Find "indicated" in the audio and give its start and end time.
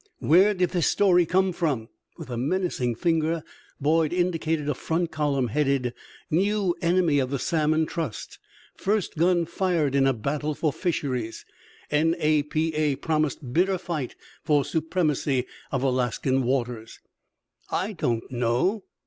4.11-4.67